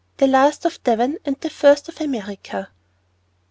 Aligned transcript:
THE 0.17 0.25
LAST 0.25 0.65
OF 0.65 0.83
DEVON 0.83 1.19
AND 1.25 1.35
THE 1.41 1.51
FIRST 1.51 1.87
OF 1.87 2.01
AMERICA. 2.01 2.69